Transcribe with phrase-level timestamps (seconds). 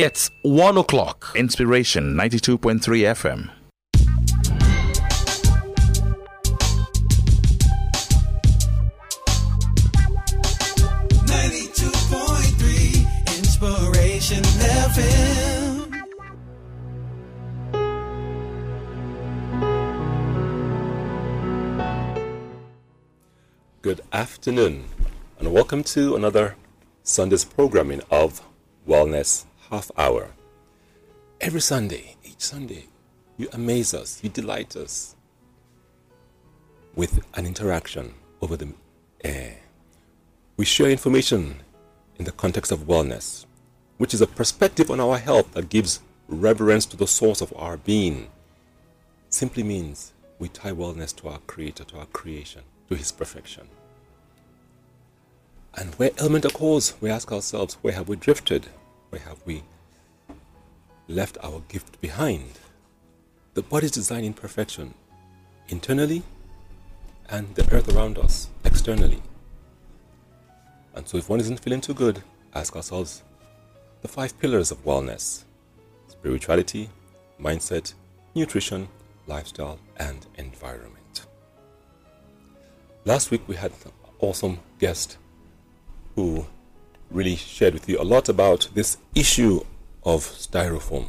[0.00, 1.32] It's 1 o'clock.
[1.34, 3.50] Inspiration 92.3 FM.
[13.26, 16.02] Inspiration FM.
[23.82, 24.84] Good afternoon,
[25.40, 26.54] and welcome to another
[27.02, 28.40] Sunday's programming of
[28.86, 30.30] Wellness Half Hour.
[31.42, 32.86] Every Sunday, each Sunday,
[33.36, 35.14] you amaze us, you delight us
[36.94, 38.72] with an interaction over the
[39.22, 39.58] air.
[40.56, 41.56] We share information
[42.18, 43.44] in the context of wellness,
[43.98, 47.76] which is a perspective on our health that gives reverence to the source of our
[47.76, 48.28] being.
[49.28, 53.68] Simply means we tie wellness to our Creator, to our creation, to His perfection.
[55.74, 58.68] And where ailment occurs, we ask ourselves, where have we drifted?
[59.10, 59.62] Where have we
[61.08, 62.58] left our gift behind?
[63.54, 64.94] The body's is designed in perfection,
[65.68, 66.22] internally,
[67.28, 69.22] and the earth around us, externally.
[70.94, 72.22] And so, if one isn't feeling too good,
[72.54, 73.22] ask ourselves
[74.02, 75.44] the five pillars of wellness
[76.08, 76.90] spirituality,
[77.40, 77.94] mindset,
[78.34, 78.88] nutrition,
[79.26, 81.26] lifestyle, and environment.
[83.04, 85.16] Last week, we had an awesome guest
[86.14, 86.46] who
[87.10, 89.64] really shared with you a lot about this issue
[90.04, 91.06] of styrofoam.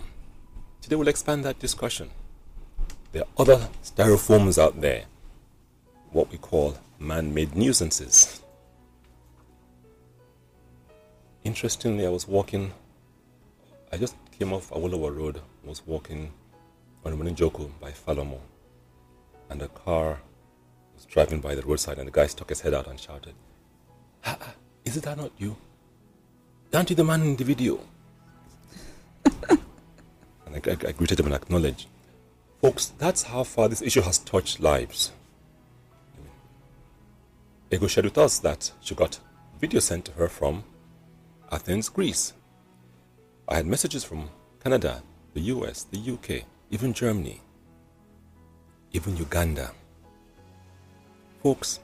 [0.82, 2.10] Today, we'll expand that discussion.
[3.12, 5.06] There are other styrofoams out there,
[6.12, 8.42] what we call man made nuisances.
[11.44, 12.74] Interestingly, I was walking,
[13.92, 16.32] I just came off Awolowo Road, was walking
[17.06, 18.40] on Joko by Falomo,
[19.50, 20.20] and a car
[20.94, 23.34] was driving by the roadside, and the guy stuck his head out and shouted,
[24.86, 25.56] Is it that not you?
[26.72, 27.80] Aren't you the man in the video?
[29.50, 29.60] and
[30.54, 31.88] I, I, I greeted him and acknowledged.
[32.62, 35.12] Folks, that's how far this issue has touched lives.
[37.72, 39.20] Ego shared with us that she got
[39.60, 40.64] video sent to her from
[41.52, 42.34] Athens, Greece.
[43.48, 44.30] I had messages from
[44.64, 45.02] Canada,
[45.34, 47.42] the US, the UK, even Germany,
[48.92, 49.72] even Uganda.
[51.42, 51.80] Folks,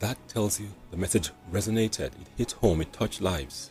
[0.00, 3.70] that tells you the message resonated, it hit home, it touched lives.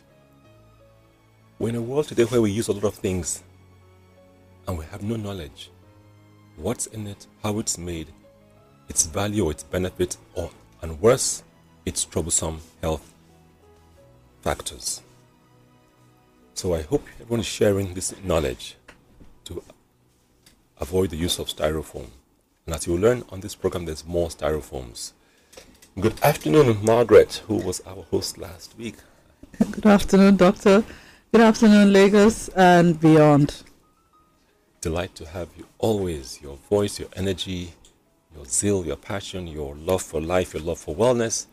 [1.58, 3.42] We're in a world today where we use a lot of things
[4.66, 5.70] and we have no knowledge.
[6.56, 8.08] What's in it, how it's made,
[8.88, 10.50] its value, or its benefit, or,
[10.82, 11.42] and worse,
[11.86, 13.14] its troublesome health
[14.42, 15.02] factors.
[16.54, 18.76] So I hope everyone is sharing this knowledge
[19.44, 19.62] to
[20.80, 22.08] avoid the use of styrofoam.
[22.66, 25.12] And as you will learn on this program, there's more styrofoams.
[26.00, 28.94] Good afternoon, Margaret, who was our host last week.
[29.72, 30.84] Good afternoon, Doctor.
[31.32, 33.64] Good afternoon, Lagos and beyond.
[34.80, 36.40] Delight to have you always.
[36.40, 37.72] Your voice, your energy,
[38.32, 41.46] your zeal, your passion, your love for life, your love for wellness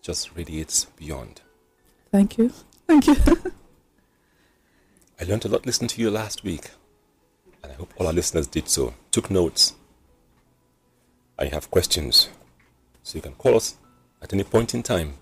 [0.00, 1.40] just radiates beyond.
[2.10, 2.52] Thank you.
[2.88, 3.14] Thank you.
[5.20, 6.70] I learned a lot listening to you last week,
[7.62, 8.94] and I hope all our listeners did so.
[9.12, 9.76] Took notes.
[11.38, 12.28] I have questions,
[13.04, 13.76] so you can call us
[14.22, 15.14] at any point in time,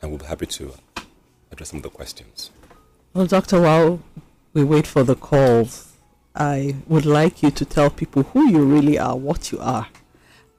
[0.00, 0.74] and we'll be happy to
[1.50, 2.50] address some of the questions.
[3.12, 4.00] Well, Doctor, while
[4.54, 5.92] we wait for the calls,
[6.34, 9.88] I would like you to tell people who you really are, what you are.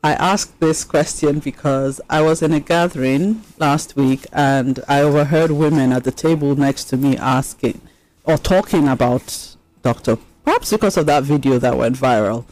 [0.03, 5.51] I asked this question because I was in a gathering last week and I overheard
[5.51, 7.81] women at the table next to me asking
[8.23, 12.45] or talking about Doctor, perhaps because of that video that went viral.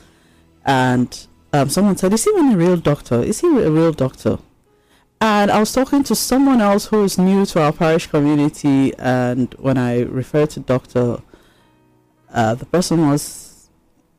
[0.66, 3.22] And um, someone said, Is he even a real doctor?
[3.22, 4.40] Is he a real doctor?
[5.20, 9.54] And I was talking to someone else who is new to our parish community, and
[9.58, 11.18] when I referred to Doctor,
[12.32, 13.70] uh, the person was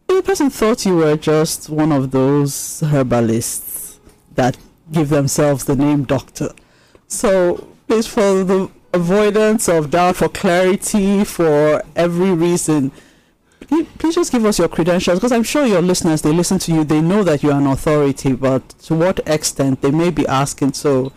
[0.08, 4.00] the person thought you were just one of those herbalists
[4.34, 4.56] that
[4.90, 6.50] give themselves the name doctor.
[7.06, 12.90] So, please, for the avoidance of doubt, for clarity, for every reason,
[13.68, 16.84] please just give us your credentials because I'm sure your listeners, they listen to you,
[16.84, 20.72] they know that you're an authority, but to what extent they may be asking.
[20.72, 21.12] So,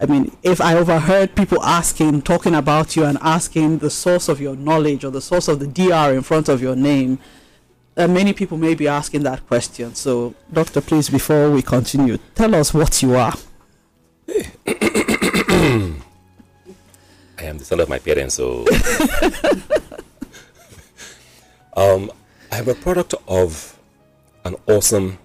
[0.00, 4.40] I mean, if I overheard people asking, talking about you and asking the source of
[4.40, 7.18] your knowledge or the source of the DR in front of your name,
[7.96, 9.94] uh, many people may be asking that question.
[9.94, 13.34] So, Doctor, please, before we continue, tell us what you are.
[14.28, 14.34] I
[17.44, 18.66] am the son of my parents, so.
[21.78, 22.10] um,
[22.50, 23.78] I am a product of
[24.44, 25.16] an awesome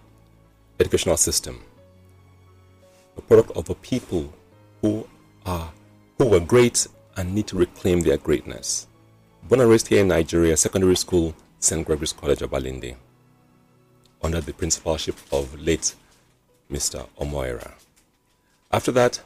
[0.80, 1.64] educational system,
[3.18, 4.32] a product of a people
[4.82, 5.08] who
[5.48, 5.72] are
[6.20, 6.86] who were great
[7.18, 8.86] and need to reclaim their greatness.
[9.50, 11.84] Born and raised here in Nigeria, secondary school, St.
[11.88, 12.98] Gregory's College Obalende,
[14.22, 15.96] under the principalship of late
[16.72, 17.08] Mr.
[17.20, 17.72] Omoira.
[18.72, 19.22] After that,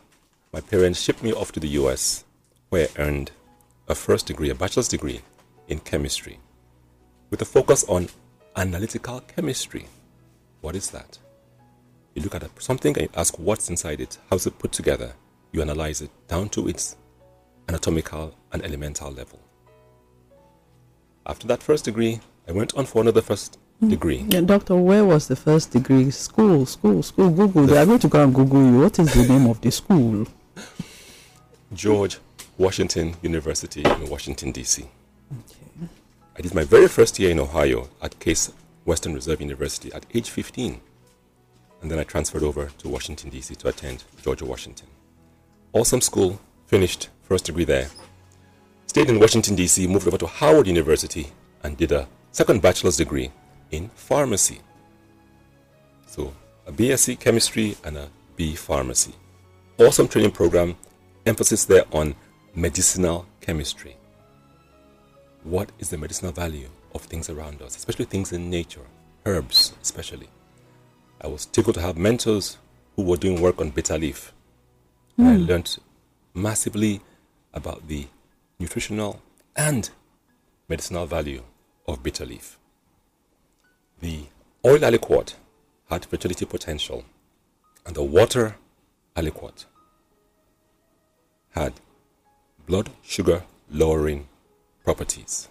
[0.54, 2.24] my parents shipped me off to the US,
[2.70, 3.32] where I earned
[3.90, 5.22] a first degree, a bachelor's degree
[5.68, 6.40] in chemistry,
[7.30, 8.08] with a focus on
[8.56, 9.86] analytical chemistry.
[10.62, 11.18] What is that?
[12.16, 15.14] You look at something and you ask what's inside it, how's it put together.
[15.52, 16.96] You analyze it down to its
[17.70, 19.40] anatomical and elemental level.
[21.26, 23.90] After that first degree, I went on for another first hmm.
[23.90, 24.26] degree.
[24.30, 26.10] Yeah, doctor, where was the first degree?
[26.12, 27.30] School, school, school.
[27.30, 27.66] Google.
[27.66, 28.80] They are going to go and Google you.
[28.80, 30.26] What is the name of the school?
[31.74, 32.20] George
[32.58, 34.84] Washington University in Washington, D.C.
[34.84, 35.67] Okay.
[36.38, 38.54] I did my very first year in Ohio at Case
[38.86, 40.80] Western Reserve University at age 15.
[41.82, 43.56] And then I transferred over to Washington, D.C.
[43.56, 44.88] to attend George Washington.
[45.74, 47.88] Awesome school, finished first degree there.
[48.86, 51.28] Stayed in Washington, D.C., moved over to Howard University
[51.64, 53.32] and did a second bachelor's degree
[53.72, 54.62] in pharmacy.
[56.06, 56.34] So,
[56.68, 59.14] a BSc chemistry and a B pharmacy.
[59.80, 60.76] Awesome training program,
[61.26, 62.14] emphasis there on
[62.54, 63.98] medicinal chemistry.
[65.48, 68.82] What is the medicinal value of things around us, especially things in nature,
[69.26, 70.28] herbs especially?
[71.22, 72.58] I was tickled to have mentors
[72.98, 74.34] who were doing work on bitter leaf.
[75.18, 75.44] And I hmm.
[75.44, 75.78] learned
[76.34, 77.00] massively
[77.54, 78.08] about the
[78.60, 79.22] nutritional
[79.56, 79.90] and
[80.68, 81.44] medicinal value
[81.88, 82.60] of bitter leaf.
[84.02, 84.26] The
[84.66, 85.36] oil aliquot
[85.90, 87.06] had fertility potential,
[87.86, 88.58] and the water
[89.16, 89.64] aliquot
[91.52, 91.72] had
[92.66, 94.28] blood sugar lowering
[94.88, 95.50] properties,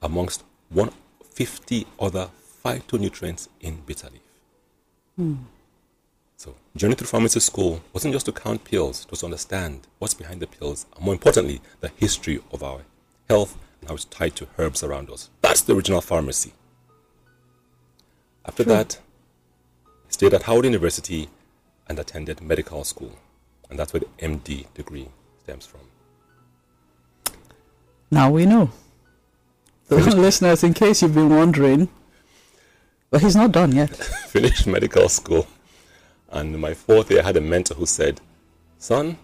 [0.00, 2.30] amongst 150 other
[2.64, 4.22] phytonutrients in bitter leaf.
[6.38, 10.14] So, journey through pharmacy school wasn't just to count pills, it was to understand what's
[10.14, 12.80] behind the pills, and more importantly, the history of our
[13.28, 15.28] health and how it's tied to herbs around us.
[15.42, 16.54] That's the original pharmacy.
[18.46, 18.98] After that,
[19.86, 21.28] I stayed at Howard University
[21.86, 23.18] and attended medical school,
[23.68, 25.08] and that's where the MD degree
[25.42, 25.82] stems from.
[28.10, 28.70] Now we know.
[29.88, 31.88] The listeners, in case you've been wondering,
[33.10, 33.90] but he's not done yet.
[34.28, 35.46] Finished medical school,
[36.28, 38.20] and my fourth year, I had a mentor who said,
[38.78, 39.16] "Son,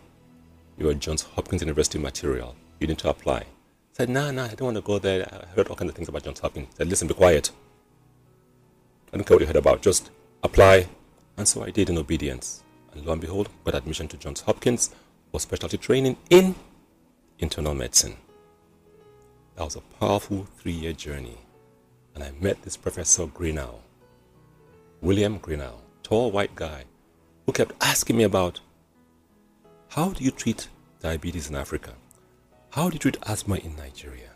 [0.78, 2.54] you are Johns Hopkins University material.
[2.78, 3.46] You need to apply." I
[3.92, 5.26] said, "Nah, nah, I don't want to go there.
[5.32, 7.50] I heard all kinds of things about Johns Hopkins." I said, "Listen, be quiet.
[9.12, 9.82] I don't care what you heard about.
[9.82, 10.10] Just
[10.44, 10.86] apply."
[11.36, 12.62] And so I did in obedience.
[12.94, 14.90] And lo and behold, got admission to Johns Hopkins
[15.32, 16.54] for specialty training in
[17.40, 18.16] internal medicine.
[19.56, 21.38] That was a powerful three-year journey.
[22.14, 23.80] And I met this Professor Greenough,
[25.00, 26.84] William Greenough, tall white guy,
[27.46, 28.60] who kept asking me about
[29.88, 30.68] how do you treat
[31.00, 31.92] diabetes in Africa?
[32.70, 34.30] How do you treat asthma in Nigeria?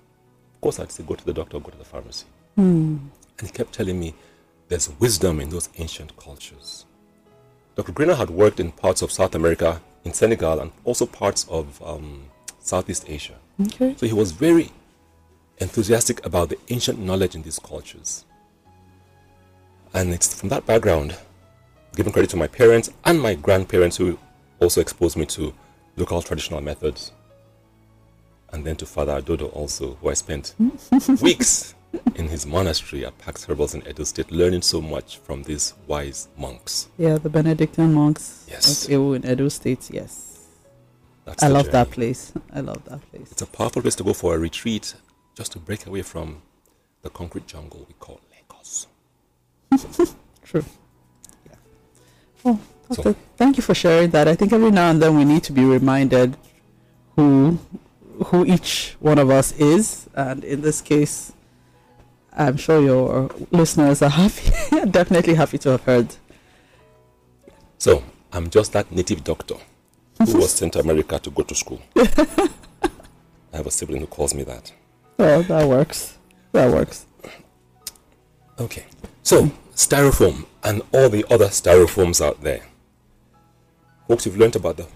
[0.54, 2.26] Of course, I'd say go to the doctor, go to the pharmacy.
[3.38, 4.14] And he kept telling me
[4.68, 6.84] there's wisdom in those ancient cultures.
[7.74, 7.92] Dr.
[7.92, 12.24] Greenough had worked in parts of South America, in Senegal, and also parts of um,
[12.58, 13.36] Southeast Asia.
[13.60, 13.94] Okay.
[13.96, 14.70] So he was very
[15.58, 18.24] enthusiastic about the ancient knowledge in these cultures.
[19.94, 21.16] And it's from that background,
[21.94, 24.18] giving credit to my parents and my grandparents who
[24.60, 25.54] also exposed me to
[25.96, 27.12] local traditional methods.
[28.52, 30.54] And then to Father Adodo also, who I spent
[31.22, 31.74] weeks
[32.14, 36.28] in his monastery at Pax Herbals in Edo State, learning so much from these wise
[36.36, 36.88] monks.
[36.98, 38.84] Yeah, the Benedictine monks Yes.
[38.84, 39.88] of Ewu in Edo State.
[39.90, 40.38] Yes,
[41.24, 42.32] That's I love that place.
[42.52, 43.32] I love that place.
[43.32, 44.94] It's a powerful place to go for a retreat,
[45.36, 46.42] just to break away from
[47.02, 48.86] the concrete jungle we call Lagos.
[50.42, 50.64] True.
[51.48, 51.56] Yeah.
[52.44, 52.58] Oh,
[52.90, 54.26] So- thank you for sharing that.
[54.28, 56.36] I think every now and then we need to be reminded
[57.16, 57.58] who
[58.26, 61.32] who each one of us is, and in this case,
[62.32, 64.50] I'm sure your listeners are happy,
[64.90, 66.16] definitely happy to have heard.
[67.78, 68.02] So
[68.32, 69.56] I'm just that native doctor
[70.18, 71.80] who was sent to America to go to school.
[71.94, 72.48] I
[73.52, 74.72] have a sibling who calls me that.
[75.18, 76.18] Oh, that works.
[76.52, 77.06] That works.
[78.58, 78.84] Okay.
[79.22, 82.62] So styrofoam and all the other styrofoams out there.
[84.08, 84.86] Folks, you've learned about the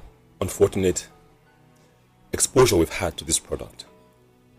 [0.41, 1.09] unfortunate
[2.33, 3.87] exposure we've had to this product.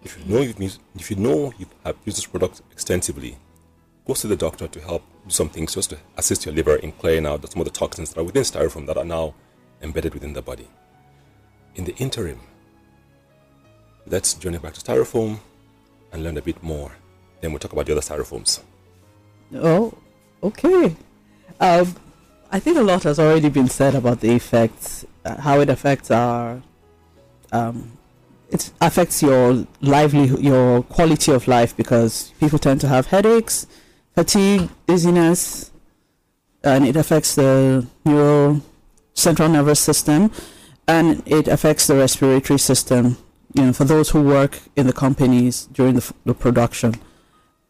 [0.03, 3.37] If you know you've used, if you know you have used this product extensively,
[4.05, 6.91] go to the doctor to help do some things just to assist your liver in
[6.91, 9.33] clearing out some of the toxins that are within styrofoam that are now
[9.81, 10.67] embedded within the body.
[11.75, 12.39] In the interim,
[14.07, 15.39] let's journey back to styrofoam
[16.11, 16.91] and learn a bit more.
[17.41, 18.61] Then we'll talk about the other styrofoams.
[19.55, 19.93] Oh,
[20.43, 20.95] okay.
[21.59, 21.95] Um,
[22.51, 26.11] I think a lot has already been said about the effects, uh, how it affects
[26.11, 26.61] our
[27.51, 27.97] um,
[28.49, 33.65] it affects your livelihood, your quality of life because people tend to have headaches,
[34.13, 35.71] fatigue, dizziness,
[36.63, 38.61] and it affects the neural
[39.13, 40.31] central nervous system,
[40.87, 43.17] and it affects the respiratory system.
[43.53, 46.95] You know, for those who work in the companies during the, the production,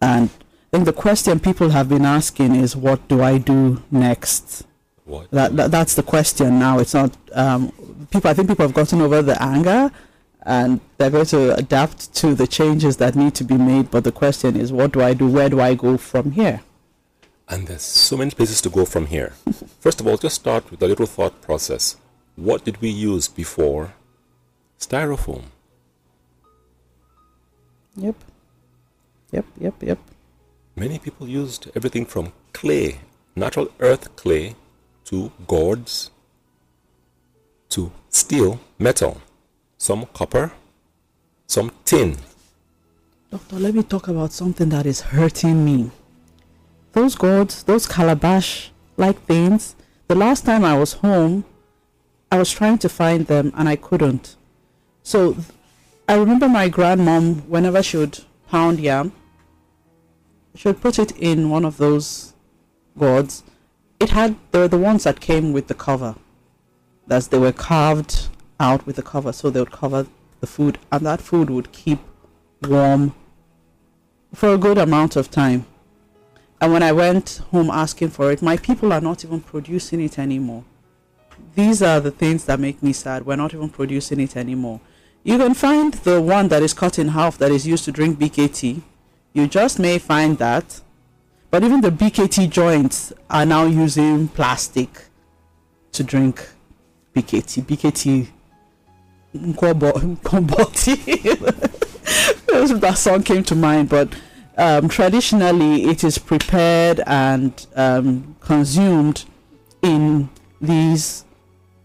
[0.02, 4.66] and I think the question people have been asking is, "What do I do next?"
[5.06, 5.32] What?
[5.32, 6.80] That, that that's the question now.
[6.80, 7.72] It's not um,
[8.12, 8.30] people.
[8.30, 9.92] I think people have gotten over the anger,
[10.44, 13.92] and they're going to adapt to the changes that need to be made.
[13.92, 15.28] But the question is, what do I do?
[15.28, 16.62] Where do I go from here?
[17.50, 19.34] And there's so many places to go from here.
[19.80, 21.98] First of all, just start with a little thought process.
[22.36, 23.94] What did we use before
[24.80, 25.44] styrofoam?
[27.96, 28.16] Yep.
[29.32, 29.46] Yep.
[29.60, 29.84] Yep.
[29.84, 30.00] Yep.
[30.76, 33.00] Many people used everything from clay,
[33.36, 34.56] natural earth clay,
[35.06, 36.12] to gourds,
[37.70, 39.22] to steel, metal,
[39.78, 40.52] some copper,
[41.48, 42.18] some tin.
[43.30, 45.92] Doctor, let me talk about something that is hurting me.
[46.94, 49.76] Those gourds, those calabash like things,
[50.08, 51.46] the last time I was home,
[52.32, 54.36] I was trying to find them and I couldn't.
[55.04, 55.46] So th-
[56.12, 59.13] I remember my grandmom, whenever she would pound yam,
[60.56, 62.34] she would put it in one of those
[63.00, 63.44] gourds.
[63.98, 66.15] It had, were the ones that came with the cover.
[67.08, 68.27] That's, they were carved
[68.60, 70.06] out with the cover, so they would cover
[70.41, 72.00] the food, and that food would keep
[72.62, 73.15] warm
[74.34, 75.65] for a good amount of time.
[76.60, 80.20] And when I went home asking for it, my people are not even producing it
[80.20, 80.65] anymore.
[81.56, 83.25] These are the things that make me sad.
[83.25, 84.82] We're not even producing it anymore.
[85.24, 88.18] You can find the one that is cut in half that is used to drink
[88.18, 88.82] BKT.
[89.34, 90.82] You just may find that.
[91.51, 95.06] But even the BKT joints are now using plastic
[95.92, 96.50] to drink
[97.13, 97.63] BKT.
[97.63, 98.30] BKT
[102.82, 104.13] that song came to mind, but
[104.58, 109.25] um, traditionally it is prepared and um, consumed
[109.82, 111.25] in these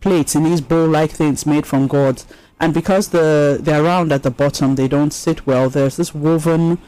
[0.00, 2.26] plates, in these bowl-like things made from gourds.
[2.59, 5.69] And because the they're round at the bottom, they don't sit well.
[5.69, 6.79] There's this woven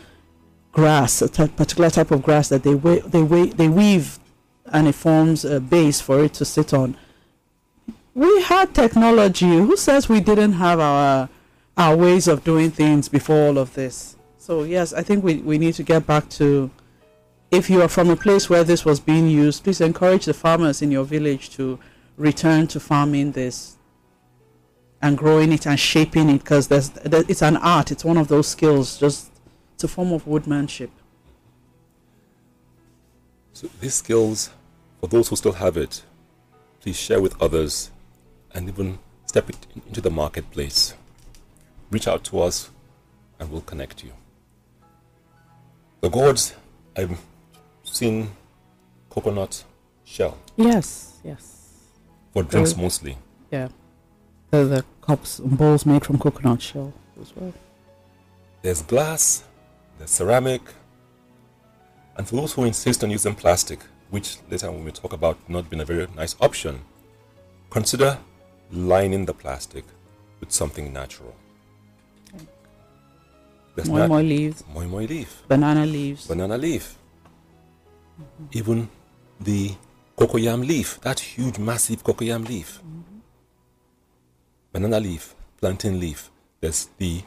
[0.72, 4.18] grass, a particular type of grass that they wa- they wa- they weave,
[4.66, 6.96] and it forms a base for it to sit on.
[8.14, 9.56] We had technology.
[9.58, 11.28] Who says we didn't have our
[11.76, 14.16] our ways of doing things before all of this?
[14.38, 16.70] So yes, I think we, we need to get back to
[17.50, 20.82] if you are from a place where this was being used, please encourage the farmers
[20.82, 21.78] in your village to
[22.16, 23.77] return to farming this
[25.00, 27.90] and growing it and shaping it because there's there, it's an art.
[27.90, 28.98] It's one of those skills.
[28.98, 29.30] Just
[29.74, 30.90] it's a form of woodmanship.
[33.52, 34.50] So these skills,
[35.00, 36.02] for those who still have it,
[36.80, 37.90] please share with others
[38.54, 40.94] and even step it into the marketplace.
[41.90, 42.70] Reach out to us
[43.40, 44.12] and we'll connect you.
[46.00, 46.54] The gourds,
[46.96, 47.18] I've
[47.82, 48.30] seen
[49.10, 49.64] coconut
[50.04, 51.72] shell Yes, yes,
[52.32, 53.18] for drinks Very- mostly.
[53.50, 53.68] yeah.
[54.50, 57.52] The, the cups and bowls made from coconut shell as well.
[58.62, 59.44] There's glass,
[59.98, 60.62] there's ceramic,
[62.16, 65.68] and for those who insist on using plastic, which later when we talk about not
[65.70, 66.80] being a very nice option,
[67.70, 68.18] consider
[68.72, 69.84] lining the plastic
[70.40, 71.34] with something natural.
[73.76, 76.26] There's Moi moi leaves, moi moi leaf, banana leaves.
[76.26, 76.96] banana leaf,
[78.50, 78.88] even
[79.40, 79.76] the
[80.16, 83.17] cocoyam leaf, that huge, massive cocoyam leaf, mm-hmm.
[84.72, 86.30] Banana leaf, plantain leaf.
[86.60, 87.22] There's the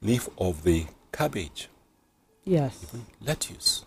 [0.00, 1.68] leaf of the cabbage,
[2.44, 2.84] yes.
[2.84, 3.84] Even lettuce.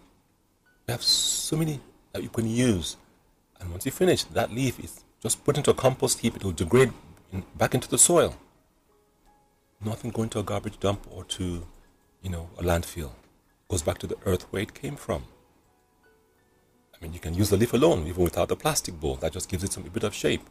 [0.88, 1.80] You have so many
[2.13, 2.98] that you can use.
[3.60, 6.36] And once you finish, that leaf is just put into a compost heap.
[6.36, 6.92] It will degrade
[7.32, 8.36] in, back into the soil.
[9.84, 11.66] Nothing going to a garbage dump or to,
[12.22, 13.12] you know, a landfill.
[13.70, 15.24] Goes back to the earth where it came from.
[16.94, 19.16] I mean, you can use the leaf alone, even without the plastic bowl.
[19.16, 20.42] That just gives it some a bit of shape.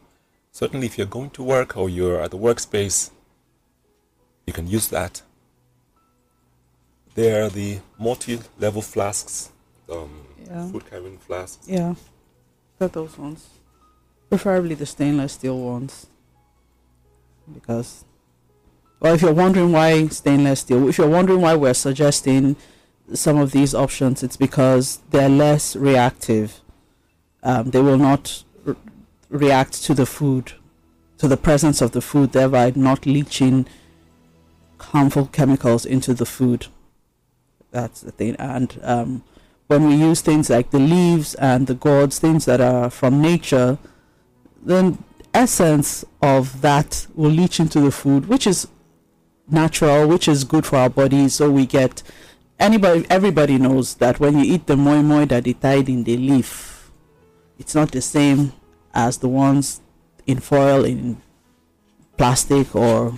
[0.51, 3.11] Certainly, if you're going to work or you're at the workspace,
[4.47, 5.21] you can use that
[7.15, 9.51] there are the multi-level flasks,
[9.91, 10.67] um, Yeah.
[10.71, 11.67] food carrying flasks.
[11.67, 11.95] Yeah,
[12.79, 13.47] got those ones.
[14.29, 16.07] Preferably the stainless steel ones.
[17.53, 18.05] Because,
[18.99, 22.55] well, if you're wondering why stainless steel, if you're wondering why we're suggesting
[23.13, 26.61] some of these options, it's because they're less reactive.
[27.43, 28.43] Um, they will not
[29.29, 30.53] react to the food,
[31.17, 33.67] to the presence of the food, thereby not leaching
[34.79, 36.67] harmful chemicals into the food.
[37.71, 38.35] That's the thing.
[38.37, 39.23] And um,
[39.67, 43.77] when we use things like the leaves and the gourds, things that are from nature,
[44.63, 48.67] then essence of that will leach into the food, which is
[49.47, 51.35] natural, which is good for our bodies.
[51.35, 52.01] So we get
[52.59, 56.17] anybody, everybody knows that when you eat the moi moi that they tied in the
[56.17, 56.91] leaf,
[57.59, 58.53] it's not the same
[58.93, 59.81] as the ones
[60.25, 61.21] in foil, in
[62.17, 63.13] plastic, or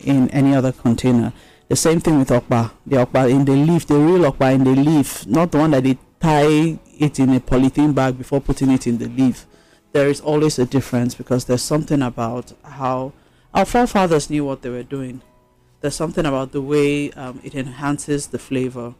[0.00, 1.32] in any other container.
[1.68, 2.72] The same thing with okpa.
[2.86, 5.84] The okpa in the leaf, the real okpa in the leaf, not the one that
[5.84, 9.46] they tie it in a polythene bag before putting it in the leaf.
[9.92, 13.12] There is always a difference because there's something about how
[13.54, 15.22] our forefathers knew what they were doing.
[15.80, 18.94] There's something about the way um, it enhances the flavor,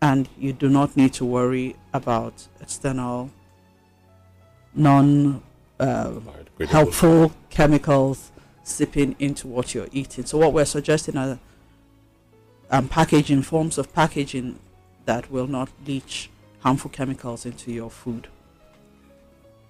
[0.00, 3.30] and you do not need to worry about external,
[4.74, 5.42] non
[5.78, 6.12] uh,
[6.68, 8.30] helpful chemicals
[8.62, 10.24] seeping into what you're eating.
[10.24, 11.38] So what we're suggesting are
[12.70, 14.58] um, packaging forms of packaging
[15.04, 18.28] that will not leach harmful chemicals into your food.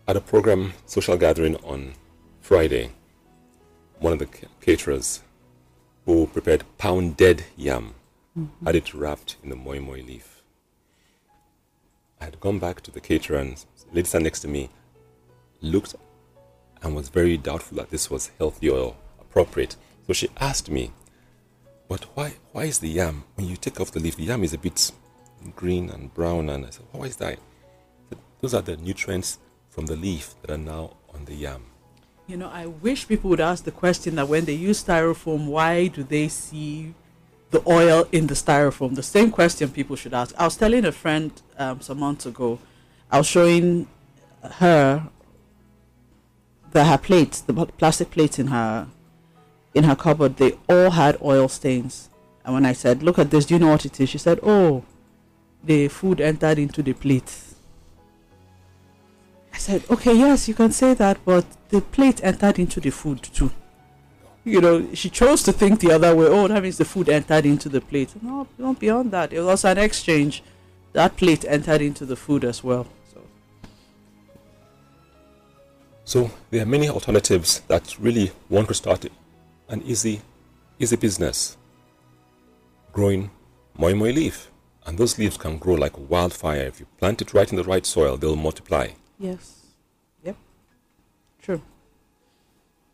[0.06, 1.94] At a program social gathering on
[2.40, 2.90] Friday,
[3.98, 4.28] one of the
[4.60, 5.22] caterers
[6.04, 7.94] who prepared pounded yam
[8.64, 10.42] had it wrapped in the moi moi leaf.
[12.20, 14.70] I had gone back to the caterer and the lady sat next to me,
[15.64, 15.94] looked
[16.82, 19.76] and was very doubtful that this was healthy or appropriate.
[20.06, 20.92] So she asked me,
[21.88, 24.54] but why why is the yam when you take off the leaf the yam is
[24.54, 24.92] a bit
[25.56, 27.38] green and brown and I said, why is that?
[28.08, 31.64] Said, Those are the nutrients from the leaf that are now on the yam.
[32.26, 35.88] You know, I wish people would ask the question that when they use styrofoam, why
[35.88, 36.94] do they see
[37.50, 38.94] the oil in the styrofoam?
[38.94, 40.34] The same question people should ask.
[40.38, 42.58] I was telling a friend um, some months ago,
[43.10, 43.88] I was showing
[44.42, 45.06] her
[46.74, 48.88] that her plates, the plastic plates in her
[49.72, 52.10] in her cupboard, they all had oil stains.
[52.44, 54.38] And when I said, "Look at this, do you know what it is?" She said,
[54.42, 54.82] "Oh,
[55.64, 57.32] the food entered into the plate."
[59.52, 63.22] I said, "Okay, yes, you can say that, but the plate entered into the food
[63.22, 63.50] too."
[64.44, 66.26] You know, she chose to think the other way.
[66.26, 68.10] Oh, that means the food entered into the plate.
[68.20, 70.42] No, no, beyond that, it was an exchange.
[70.92, 72.86] That plate entered into the food as well.
[76.14, 79.04] So there are many alternatives that really one could start
[79.68, 80.20] an easy,
[80.78, 81.56] easy business.
[82.92, 83.32] Growing
[83.76, 84.48] moi moi leaf,
[84.86, 86.66] and those leaves can grow like wildfire.
[86.66, 88.90] If you plant it right in the right soil, they'll multiply.
[89.18, 89.66] yes,
[90.22, 90.36] yep,
[91.42, 91.60] true.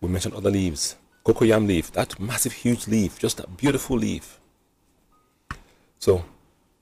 [0.00, 0.96] We mentioned other leaves.
[1.22, 4.40] Cocoyam leaf, that massive, huge leaf, just a beautiful leaf.
[5.98, 6.24] So,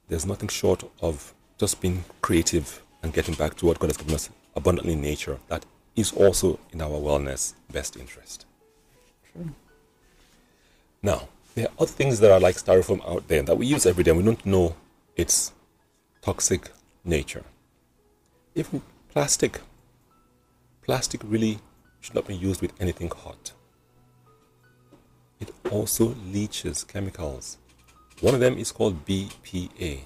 [0.07, 4.15] there's nothing short of just being creative and getting back to what God has given
[4.15, 5.41] us abundantly in nature.
[5.49, 5.65] That
[5.99, 8.47] is also in our wellness best interest.
[9.33, 9.51] True.
[11.03, 14.05] Now, there are other things that are like styrofoam out there that we use every
[14.05, 14.77] day and we don't know
[15.17, 15.53] its
[16.23, 16.71] toxic
[17.05, 17.43] nature.
[18.55, 19.61] Even plastic.
[20.83, 21.59] Plastic really
[22.01, 23.53] should not be used with anything hot.
[25.41, 27.59] It also leaches chemicals.
[28.21, 30.01] One of them is called BPA,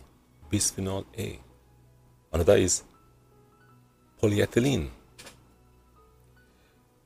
[0.51, 1.39] bisphenol A.
[2.33, 2.83] Another is
[4.23, 4.89] polyethylene.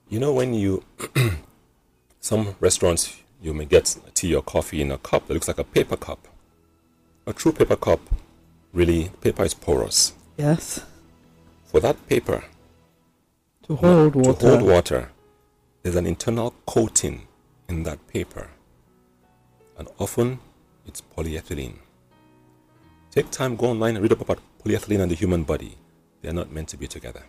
[0.09, 0.85] You know, when you,
[2.21, 5.65] some restaurants, you may get tea or coffee in a cup that looks like a
[5.65, 6.29] paper cup.
[7.27, 8.01] A true paper cup,
[8.73, 10.13] really, paper is porous.
[10.37, 10.81] Yes,
[11.65, 12.45] For that paper
[13.65, 14.41] to hold water.
[14.41, 15.11] to hold water,
[15.83, 17.27] there's an internal coating
[17.69, 18.49] in that paper.
[19.79, 20.39] And often
[20.87, 21.77] it's polyethylene.
[23.11, 25.77] Take time, go online and read up about polyethylene and the human body.
[26.23, 27.25] They are not meant to be together.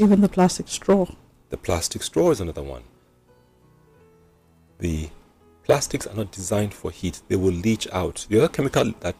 [0.00, 1.06] Even the plastic straw.
[1.50, 2.84] The plastic straw is another one.
[4.78, 5.10] The
[5.62, 8.26] plastics are not designed for heat, they will leach out.
[8.30, 9.14] The other chemical that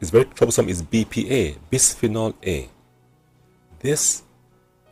[0.00, 2.68] is very troublesome is BPA, bisphenol A.
[3.78, 4.24] This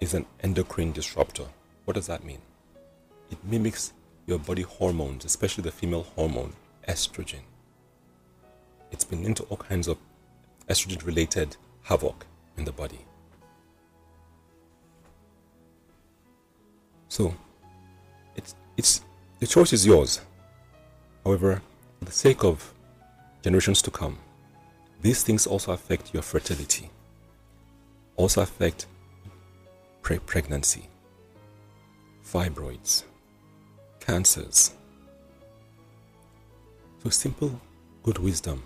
[0.00, 1.46] is an endocrine disruptor.
[1.84, 2.38] What does that mean?
[3.28, 3.92] It mimics
[4.26, 6.52] your body hormones, especially the female hormone,
[6.88, 7.42] estrogen.
[8.92, 9.98] It's been linked to all kinds of
[10.68, 12.24] estrogen related havoc
[12.56, 13.04] in the body.
[17.14, 17.32] So,
[18.34, 19.00] it's, it's,
[19.38, 20.20] the choice is yours.
[21.24, 21.62] However,
[22.00, 22.74] for the sake of
[23.40, 24.18] generations to come,
[25.00, 26.90] these things also affect your fertility,
[28.16, 28.86] also affect
[30.02, 30.88] pre- pregnancy,
[32.26, 33.04] fibroids,
[34.00, 34.74] cancers.
[37.00, 37.60] So, simple,
[38.02, 38.64] good wisdom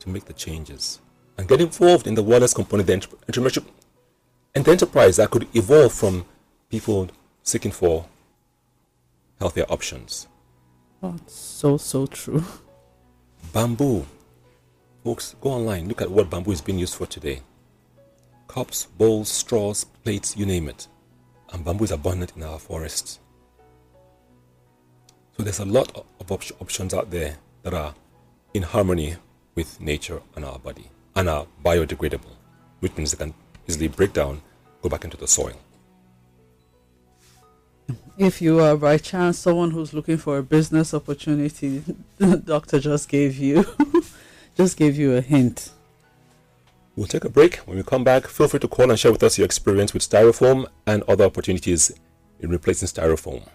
[0.00, 0.98] to make the changes
[1.36, 3.66] and get involved in the wellness component, the entre- entrepreneurship,
[4.56, 6.24] and the enterprise that could evolve from
[6.70, 7.08] people
[7.48, 8.04] seeking for
[9.38, 10.26] healthier options.
[11.02, 12.44] Oh, so so true.
[13.52, 14.04] Bamboo.
[15.02, 17.40] Folks, go online, look at what bamboo is being used for today.
[18.48, 20.86] Cups, bowls, straws, plates, you name it.
[21.50, 23.20] And bamboo is abundant in our forests.
[25.36, 27.94] So there's a lot of op- options out there that are
[28.52, 29.16] in harmony
[29.54, 32.36] with nature and our body and are biodegradable,
[32.80, 33.32] which means they can
[33.66, 34.42] easily break down,
[34.82, 35.58] go back into the soil.
[38.18, 41.84] If you are by chance someone who's looking for a business opportunity,
[42.16, 43.64] the doctor just gave you
[44.56, 45.70] just gave you a hint.
[46.96, 47.58] We'll take a break.
[47.58, 50.02] When we come back, feel free to call and share with us your experience with
[50.02, 51.92] styrofoam and other opportunities
[52.40, 53.46] in replacing styrofoam.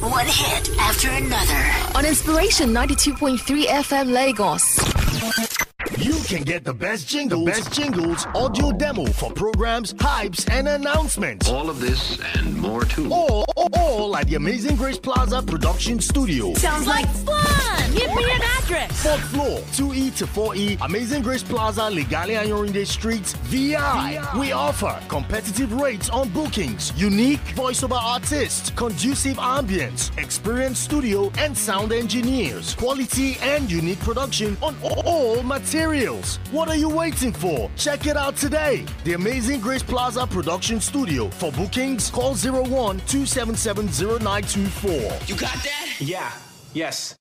[0.00, 1.98] One hit after another.
[1.98, 5.55] On Inspiration 92.3 FM Lagos.
[5.98, 11.48] You can get the best jingles, best jingles, audio demo for programs, hypes, and announcements.
[11.48, 13.10] All of this and more too.
[13.10, 16.52] All, all, all at the Amazing Grace Plaza Production Studio.
[16.54, 17.65] Sounds like fun!
[17.96, 19.02] Give me an address.
[19.02, 24.20] Fourth floor, 2E to 4E, Amazing Grace Plaza, Ligali Ayorinde Street, VI.
[24.38, 31.90] We offer competitive rates on bookings, unique voiceover artists, conducive ambience, experienced studio and sound
[31.90, 36.38] engineers, quality and unique production on all materials.
[36.50, 37.70] What are you waiting for?
[37.76, 38.84] Check it out today.
[39.04, 41.30] The Amazing Grace Plaza Production Studio.
[41.30, 44.90] For bookings, call 01 277 0924.
[45.26, 45.96] You got that?
[45.98, 46.30] Yeah.
[46.74, 47.16] Yes.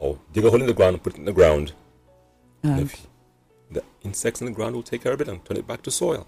[0.01, 1.73] or dig a hole in the ground, put it in the ground.
[2.63, 2.93] And
[3.71, 5.91] the insects in the ground will take care of it and turn it back to
[5.91, 6.27] soil.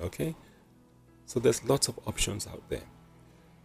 [0.00, 0.36] Okay?
[1.26, 2.82] So there's lots of options out there.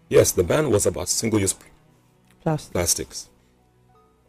[0.08, 1.56] Yes, the ban was about single use
[2.42, 2.74] plastic.
[2.74, 3.30] plastics.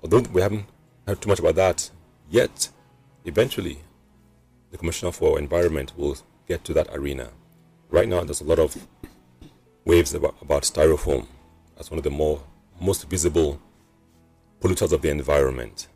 [0.03, 0.67] Although we haven't
[1.07, 1.91] heard too much about that
[2.29, 2.69] yet,
[3.25, 3.79] eventually
[4.71, 7.31] the Commissioner for Environment will get to that arena.
[7.89, 8.77] Right now, there's a lot of
[9.85, 11.27] waves about, about styrofoam
[11.79, 12.43] as one of the more
[12.81, 13.61] most visible
[14.61, 15.89] polluters of the environment.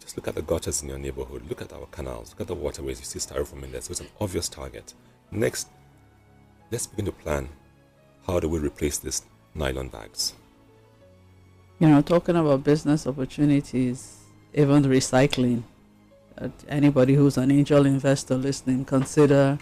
[0.00, 1.42] Just look at the gutters in your neighborhood.
[1.48, 2.30] Look at our canals.
[2.30, 2.98] Look at the waterways.
[2.98, 4.94] You see styrofoam in there, so it's an obvious target.
[5.30, 5.68] Next,
[6.70, 7.48] let's begin to plan
[8.26, 9.22] how do we replace these
[9.54, 10.34] nylon bags.
[11.78, 14.16] You know, talking about business opportunities,
[14.54, 15.62] even recycling.
[16.68, 19.58] Anybody who's an angel investor listening, consider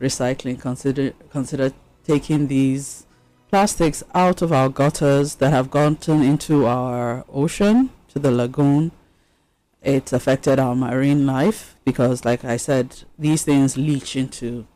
[0.00, 0.60] recycling.
[0.60, 1.72] Consider consider
[2.04, 3.05] taking these
[3.50, 8.92] plastics out of our gutters that have gotten into our ocean, to the lagoon.
[9.82, 14.66] It's affected our marine life because, like I said, these things leach into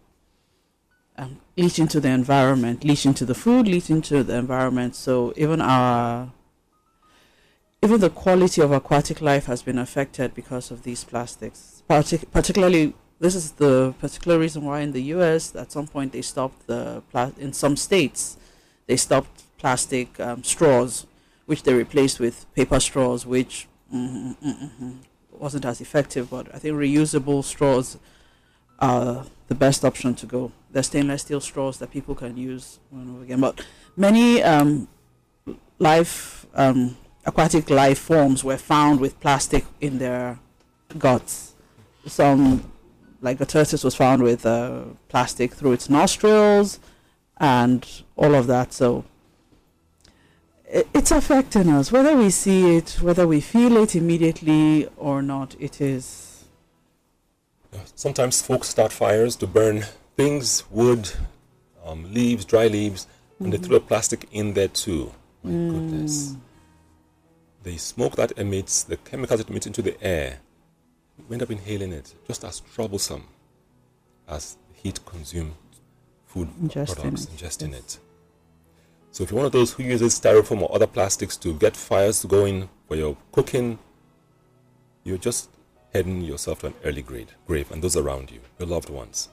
[1.17, 4.95] um, leach into the environment, leach into the food, leach into the environment.
[4.95, 6.33] So even our
[7.83, 11.83] even the quality of aquatic life has been affected because of these plastics.
[11.89, 15.57] Partic- particularly, this is the particular reason why in the U.S.
[15.57, 18.37] at some point they stopped the pla- in some states
[18.87, 21.07] they stopped plastic um, straws,
[21.47, 24.97] which they replaced with paper straws, which mm, mm, mm, mm,
[25.33, 26.31] wasn't as effective.
[26.31, 27.99] But I think reusable straws
[28.79, 30.53] are the best option to go.
[30.71, 32.79] They're stainless steel straws that people can use
[33.23, 33.41] again.
[33.41, 33.65] But
[33.97, 34.89] many um,
[35.79, 40.39] life um, aquatic life forms were found with plastic in their
[40.99, 41.55] guts.
[42.07, 42.73] Some,
[43.21, 46.81] like a tortoise, was found with uh, plastic through its nostrils,
[47.41, 48.73] and all of that.
[48.73, 49.05] So
[50.69, 55.57] it's affecting us, whether we see it, whether we feel it immediately or not.
[55.59, 56.45] It is.
[57.95, 59.85] sometimes folks start fires to burn
[60.17, 61.11] things, wood,
[61.85, 63.07] um, leaves, dry leaves,
[63.41, 65.13] and they throw the plastic in there too.
[65.43, 66.37] My goodness.
[67.63, 70.39] The smoke that emits, the chemicals it emits into the air,
[71.29, 73.25] we end up inhaling it, just as troublesome
[74.29, 75.55] as heat consumed
[76.31, 77.57] food products, yes.
[77.75, 77.99] it.
[79.11, 82.25] So if you're one of those who uses styrofoam or other plastics to get fires
[82.25, 83.79] going for your cooking,
[85.03, 85.51] you're just
[85.93, 89.29] heading yourself to an early grade grave and those around you, your loved ones.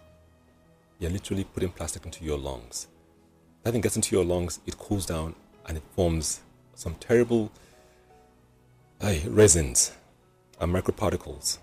[0.97, 2.87] You're literally putting plastic into your lungs.
[3.63, 5.35] That thing gets into your lungs, it cools down
[5.67, 6.41] and it forms
[6.73, 7.51] some terrible
[9.01, 9.91] aye, resins
[10.59, 11.59] and microparticles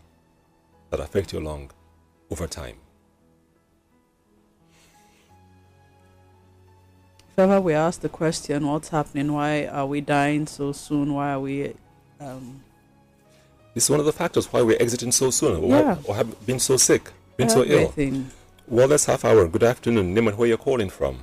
[0.91, 1.73] that affect your lung
[2.31, 2.77] over time.
[7.35, 9.33] If ever we ask the question, what's happening?
[9.33, 11.15] Why are we dying so soon?
[11.15, 11.75] Why are we?
[12.21, 12.63] Um,
[13.75, 15.97] This is one of the factors why we're exiting so soon or, why- Yeah.
[16.05, 17.89] or have been so sick, been so ill.
[17.91, 18.31] everything.
[18.69, 19.49] Well, that's half hour.
[19.49, 20.15] Good afternoon.
[20.15, 21.19] Name and where you're calling from.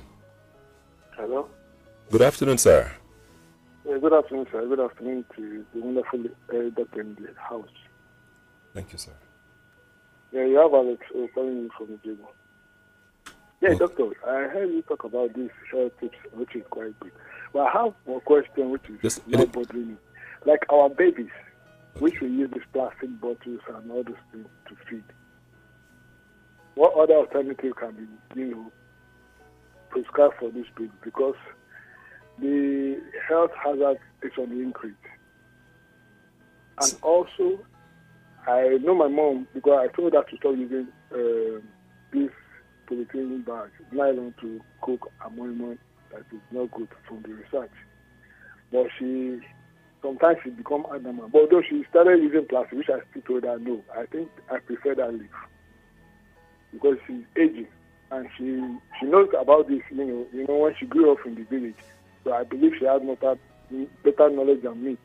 [1.16, 1.48] Hello.
[2.10, 2.92] Good afternoon, sir.
[3.86, 4.66] Yeah, good afternoon, sir.
[4.66, 7.72] Good afternoon to the wonderful uh, doctor in the house.
[8.74, 9.12] Thank you, sir.
[10.30, 12.26] Yeah, you have Alex uh, calling you from Jego.
[13.62, 13.78] Yeah, Okay.
[13.78, 17.12] doctor, I heard you talk about these short tips, which is quite good.
[17.52, 19.96] But I have one question which is Just- not bothering me.
[20.44, 21.30] Like our babies,
[22.00, 25.04] which we use these plastic bottles and all those things to feed.
[26.74, 27.92] What other alternative can
[28.34, 28.72] be, you know,
[29.90, 30.90] prescribed for this baby?
[31.04, 31.36] Because
[32.40, 34.94] the health hazard is on the increase.
[36.80, 37.60] And also,
[38.48, 41.62] I know my mom because I told her to stop using um,
[42.92, 45.76] um this polythene bag, nylon to cook ammonia
[46.10, 47.70] that is not good from the research.
[48.70, 49.40] But she
[50.02, 51.32] sometimes she become adamant.
[51.32, 54.58] But although she started using plastic, which I still told her no, I think I
[54.58, 55.30] prefer that leaf
[56.72, 57.68] because she's aging
[58.10, 58.60] and she
[59.00, 59.82] she knows about this.
[59.90, 61.76] You know, you know when she grew up in the village,
[62.24, 64.98] so I believe she has more better knowledge than me.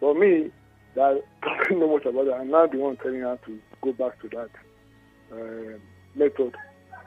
[0.00, 0.50] For me,
[0.94, 2.32] that I don't know much about it.
[2.32, 4.50] I'm not the one telling her to go back to that
[5.32, 5.78] uh,
[6.14, 6.54] method.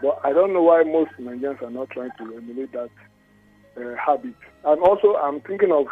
[0.02, 2.90] But I don't know why most Nigerians are not trying to emulate that
[3.78, 4.36] uh, habit.
[4.64, 5.88] And also, I'm thinking of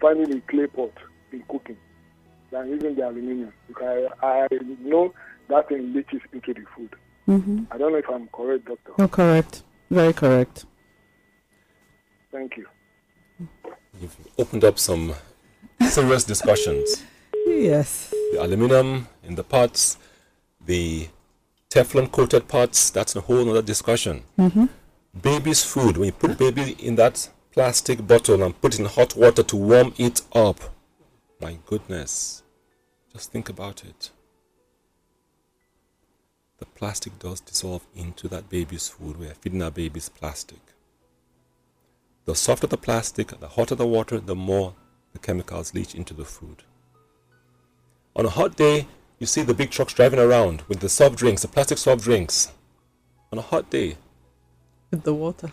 [0.00, 0.92] finding a clay pot
[1.32, 1.76] in cooking
[2.50, 5.12] than using the aluminium because I, I know
[5.48, 6.94] that thing leaches into the food.
[7.28, 7.64] Mm-hmm.
[7.70, 8.92] I don't know if I'm correct, doctor.
[8.98, 9.62] Oh, correct.
[9.90, 10.64] Very correct.
[12.30, 12.66] Thank you.
[14.00, 15.14] You've opened up some
[15.88, 17.04] serious discussions.
[17.44, 18.14] Yes.
[18.32, 19.98] The aluminum in the pots,
[20.64, 21.08] the
[21.72, 24.24] Teflon coated pots, that's a whole other discussion.
[24.38, 24.66] Mm-hmm.
[25.22, 29.16] Baby's food, when you put baby in that plastic bottle and put it in hot
[29.16, 30.60] water to warm it up,
[31.40, 32.42] my goodness,
[33.10, 34.10] just think about it.
[36.58, 39.16] The plastic does dissolve into that baby's food.
[39.16, 40.60] We are feeding our babies plastic.
[42.26, 44.74] The softer the plastic, the hotter the water, the more
[45.14, 46.64] the chemicals leach into the food.
[48.14, 48.88] On a hot day,
[49.22, 52.50] you see the big trucks driving around with the soft drinks, the plastic soft drinks.
[53.32, 53.96] On a hot day,
[54.90, 55.52] With the water.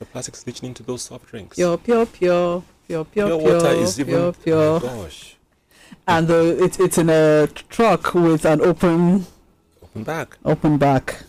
[0.00, 1.54] the plastic's leaching into those soft drinks.
[1.56, 4.56] Pure, pure, pure, pure, pure, Pure pure, water is even pure, pure.
[4.58, 5.36] Oh gosh,
[6.08, 9.26] And the, it, it's in a truck with an open
[9.84, 10.36] open back.
[10.44, 11.22] open back.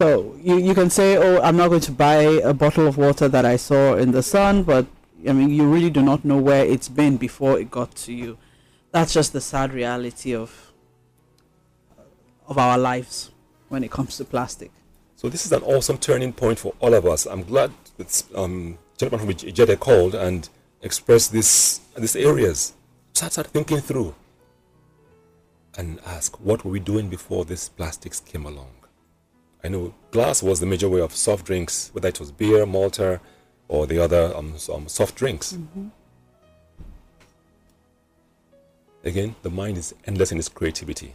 [0.00, 3.28] So you, you can say, oh, I'm not going to buy a bottle of water
[3.28, 4.86] that I saw in the sun, but
[5.26, 8.38] I mean, you really do not know where it's been before it got to you.
[8.96, 10.72] That's just the sad reality of
[12.48, 13.30] of our lives
[13.68, 14.70] when it comes to plastic.
[15.16, 17.26] So this is an awesome turning point for all of us.
[17.26, 20.48] I'm glad that um, gentleman from Ijede called and
[20.80, 22.72] expressed this these areas.
[23.12, 24.14] Start, start thinking through
[25.76, 28.72] and ask what were we doing before these plastics came along.
[29.62, 33.20] I know glass was the major way of soft drinks, whether it was beer, malta,
[33.68, 35.58] or the other um, um, soft drinks.
[39.06, 41.14] Again, the mind is endless in its creativity.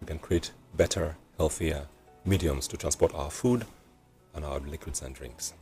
[0.00, 1.86] We can create better, healthier
[2.24, 3.66] mediums to transport our food
[4.34, 5.52] and our liquids and drinks.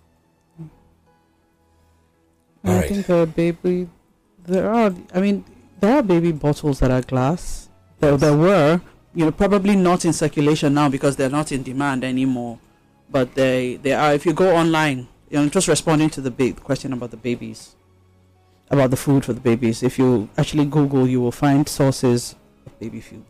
[0.57, 0.70] And
[2.64, 2.88] All I right.
[2.88, 3.88] think there are baby,
[4.46, 4.94] there are.
[5.12, 5.44] I mean,
[5.80, 7.68] there are baby bottles that are glass.
[7.98, 8.80] There, there were,
[9.16, 12.61] you know, probably not in circulation now because they're not in demand anymore.
[13.11, 14.14] But they, they are.
[14.14, 17.74] If you go online, you know, just responding to the big question about the babies,
[18.75, 19.83] about the food for the babies.
[19.83, 22.35] If you actually Google, you will find sources
[22.67, 23.25] of baby food.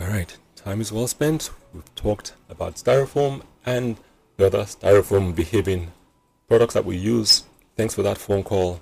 [0.00, 1.50] All right, time is well spent.
[1.74, 3.96] We've talked about styrofoam and
[4.36, 5.90] the other styrofoam behaving
[6.48, 7.44] products that we use.
[7.76, 8.80] Thanks for that phone call.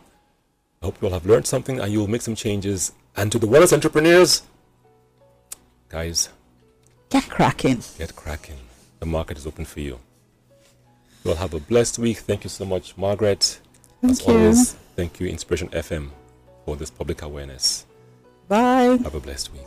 [0.82, 2.92] I hope you all have learned something and you'll make some changes.
[3.16, 4.42] And to the wellness entrepreneurs,
[5.88, 6.28] Guys,
[7.08, 7.80] Get cracking.
[7.96, 8.58] get cracking.
[8.98, 9.98] The market is open for you.
[11.24, 12.18] You'll have a blessed week.
[12.18, 13.60] Thank you so much, Margaret.
[14.00, 14.34] Thank As you.
[14.34, 16.10] always, thank you, Inspiration FM,
[16.64, 17.86] for this public awareness.
[18.48, 18.98] Bye.
[19.02, 19.65] Have a blessed week.